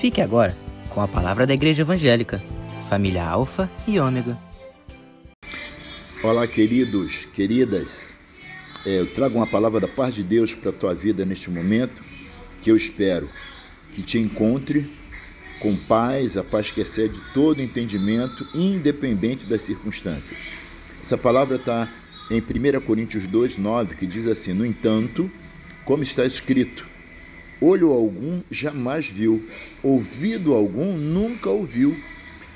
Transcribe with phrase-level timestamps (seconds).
[0.00, 0.56] Fique agora
[0.88, 2.42] com a palavra da Igreja Evangélica,
[2.88, 4.38] família Alfa e Ômega.
[6.22, 7.88] Olá, queridos, queridas.
[8.86, 12.02] É, eu trago uma palavra da paz de Deus para a tua vida neste momento,
[12.62, 13.28] que eu espero
[13.94, 14.90] que te encontre
[15.60, 20.38] com paz, a paz que excede todo entendimento, independente das circunstâncias.
[21.02, 21.92] Essa palavra está
[22.30, 25.30] em 1 Coríntios 2, 9, que diz assim: No entanto,
[25.84, 26.88] como está escrito,
[27.60, 29.46] olho algum jamais viu,
[29.82, 31.96] ouvido algum nunca ouviu,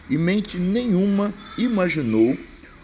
[0.09, 2.37] e mente nenhuma imaginou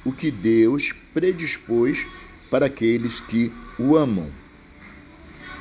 [0.05, 2.06] o que Deus predispôs
[2.51, 4.29] para aqueles que o amam.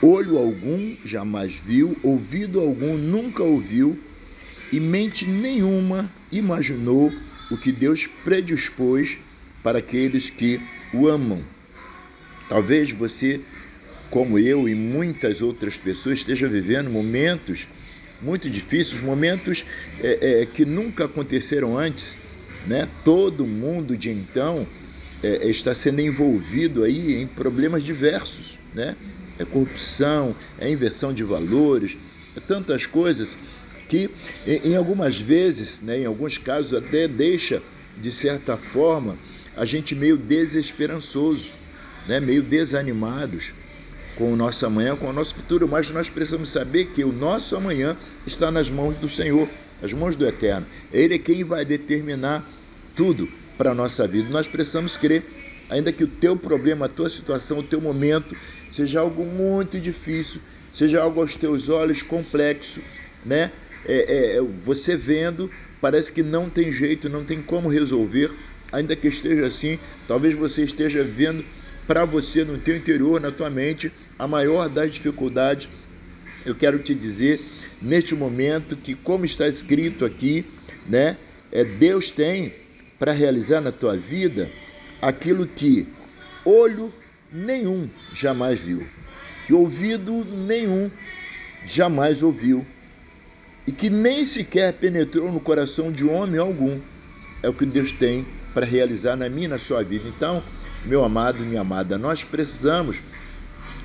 [0.02, 4.00] Olho algum jamais viu, ouvido algum nunca ouviu,
[4.72, 7.12] e mente nenhuma imaginou
[7.52, 9.18] o que Deus predispôs
[9.64, 10.62] para aqueles que
[10.94, 11.44] o amam.
[12.48, 13.42] Talvez você,
[14.10, 17.68] como eu e muitas outras pessoas, esteja vivendo momentos
[18.22, 19.66] muito difíceis, momentos
[20.02, 22.16] é, é, que nunca aconteceram antes.
[22.68, 22.88] Né?
[23.06, 24.68] Todo mundo de então
[25.24, 28.96] é, está sendo envolvido aí em problemas diversos, né?
[29.38, 31.98] É corrupção, é inversão de valores,
[32.36, 33.38] é tantas coisas
[33.88, 34.10] que,
[34.46, 37.62] em, em algumas vezes, né, em alguns casos, até deixa,
[37.98, 39.18] de certa forma,
[39.56, 41.54] a gente meio desesperançoso,
[42.06, 43.54] né, meio desanimados
[44.20, 47.56] com o nosso amanhã, com o nosso futuro, mas nós precisamos saber que o nosso
[47.56, 47.96] amanhã
[48.28, 49.48] está nas mãos do Senhor,
[49.82, 50.68] nas mãos do Eterno.
[50.92, 52.46] Ele é quem vai determinar
[52.98, 54.30] tudo para a nossa vida.
[54.30, 55.24] Nós precisamos crer,
[55.70, 58.36] ainda que o teu problema, a tua situação, o teu momento
[58.76, 60.42] seja algo muito difícil,
[60.76, 62.82] seja algo aos teus olhos complexo,
[63.26, 63.54] né?
[63.86, 68.32] É, é, você vendo, parece que não tem jeito, não tem como resolver,
[68.70, 71.42] ainda que esteja assim, talvez você esteja vendo
[71.90, 75.68] para você no teu interior, na tua mente, a maior das dificuldades.
[76.46, 77.42] Eu quero te dizer
[77.82, 80.46] neste momento que como está escrito aqui,
[80.86, 81.18] né,
[81.52, 82.54] é Deus tem
[83.00, 84.52] para realizar na tua vida
[85.02, 85.88] aquilo que
[86.46, 86.94] olho
[87.34, 88.86] nenhum jamais viu,
[89.48, 90.92] que ouvido nenhum
[91.66, 92.64] jamais ouviu,
[93.66, 96.80] e que nem sequer penetrou no coração de homem algum.
[97.42, 100.08] É o que Deus tem para realizar na minha na sua vida.
[100.08, 100.44] Então,
[100.86, 102.98] meu amado, minha amada, nós precisamos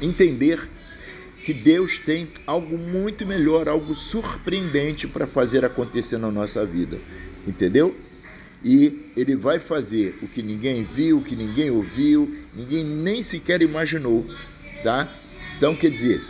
[0.01, 0.69] entender
[1.45, 6.99] que Deus tem algo muito melhor, algo surpreendente para fazer acontecer na nossa vida.
[7.47, 7.95] Entendeu?
[8.65, 13.61] E ele vai fazer o que ninguém viu, o que ninguém ouviu, ninguém nem sequer
[13.61, 14.27] imaginou,
[14.83, 15.13] tá?
[15.57, 16.23] Então, quer dizer,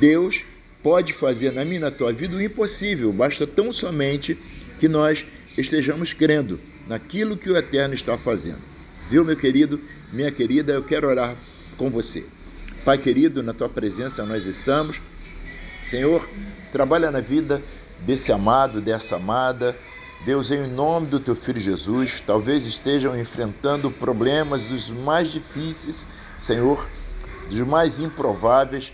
[0.00, 0.42] Deus
[0.82, 4.36] pode fazer na minha na tua vida o impossível, basta tão somente
[4.80, 5.24] que nós
[5.56, 8.75] estejamos crendo naquilo que o Eterno está fazendo.
[9.08, 9.80] Viu, meu querido,
[10.12, 11.36] minha querida, eu quero orar
[11.76, 12.26] com você.
[12.84, 15.00] Pai querido, na tua presença nós estamos.
[15.84, 16.28] Senhor,
[16.72, 17.62] trabalha na vida
[18.00, 19.76] desse amado, dessa amada,
[20.24, 26.04] Deus, em nome do teu filho Jesus, talvez estejam enfrentando problemas dos mais difíceis,
[26.36, 26.84] Senhor,
[27.48, 28.92] dos mais improváveis.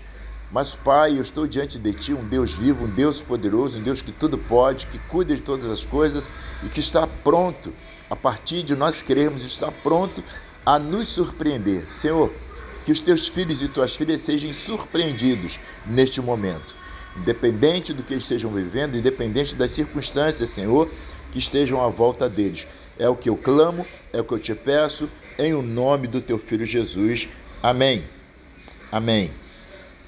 [0.50, 4.02] Mas, Pai, eu estou diante de Ti, um Deus vivo, um Deus poderoso, um Deus
[4.02, 6.28] que tudo pode, que cuida de todas as coisas
[6.62, 7.72] e que está pronto,
[8.12, 10.22] a partir de nós queremos, está pronto
[10.66, 11.86] a nos surpreender.
[11.90, 12.30] Senhor,
[12.84, 16.74] que os Teus filhos e Tuas filhas sejam surpreendidos neste momento.
[17.16, 20.90] Independente do que eles estejam vivendo, independente das circunstâncias, Senhor,
[21.32, 22.66] que estejam à volta deles.
[22.98, 25.08] É o que eu clamo, é o que eu te peço,
[25.38, 27.30] em o nome do teu filho Jesus.
[27.62, 28.04] Amém.
[28.92, 29.30] Amém.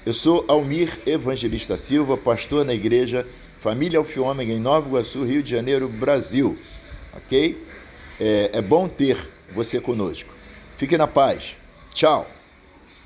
[0.05, 3.25] Eu sou Almir Evangelista Silva, pastor na igreja
[3.59, 6.55] Família Alfiômega em Nova Iguaçu, Rio de Janeiro, Brasil.
[7.11, 7.65] Ok?
[8.19, 10.33] É, é bom ter você conosco.
[10.77, 11.55] Fique na paz.
[11.93, 12.27] Tchau.